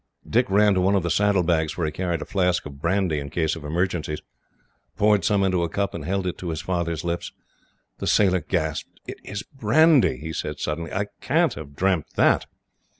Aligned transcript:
Dick 0.27 0.49
ran 0.49 0.73
to 0.73 0.81
one 0.81 0.95
of 0.95 1.03
the 1.03 1.11
saddlebags, 1.11 1.77
where 1.77 1.85
he 1.85 1.91
carried 1.91 2.23
a 2.23 2.25
flask 2.25 2.65
of 2.65 2.81
brandy 2.81 3.19
in 3.19 3.29
case 3.29 3.55
of 3.55 3.63
emergencies, 3.63 4.19
poured 4.97 5.23
some 5.23 5.43
into 5.43 5.61
a 5.61 5.69
cup, 5.69 5.93
and 5.93 6.05
held 6.05 6.25
it 6.25 6.39
to 6.39 6.49
his 6.49 6.59
father's 6.63 7.03
lips. 7.03 7.31
The 7.99 8.07
sailor 8.07 8.39
gasped. 8.41 8.99
"It 9.05 9.19
is 9.23 9.43
brandy," 9.43 10.17
he 10.17 10.33
said 10.33 10.57
suddenly. 10.59 10.91
"I 10.91 11.05
can't 11.21 11.53
have 11.53 11.75
dreamt 11.75 12.07
that." 12.15 12.47